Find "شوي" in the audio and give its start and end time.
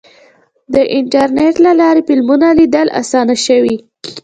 3.45-3.75